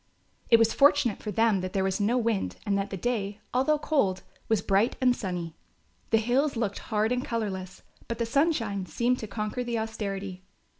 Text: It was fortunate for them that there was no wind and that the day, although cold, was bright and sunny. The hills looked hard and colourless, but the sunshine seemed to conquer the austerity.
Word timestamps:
It 0.49 0.57
was 0.57 0.73
fortunate 0.73 1.19
for 1.21 1.29
them 1.29 1.61
that 1.61 1.73
there 1.73 1.83
was 1.83 1.99
no 2.01 2.17
wind 2.17 2.55
and 2.65 2.75
that 2.75 2.89
the 2.89 2.97
day, 2.97 3.39
although 3.53 3.77
cold, 3.77 4.23
was 4.49 4.63
bright 4.63 4.95
and 4.99 5.15
sunny. 5.15 5.53
The 6.09 6.17
hills 6.17 6.55
looked 6.55 6.79
hard 6.89 7.11
and 7.11 7.23
colourless, 7.23 7.83
but 8.07 8.17
the 8.17 8.25
sunshine 8.25 8.87
seemed 8.87 9.19
to 9.19 9.27
conquer 9.27 9.63
the 9.63 9.77
austerity. 9.77 10.41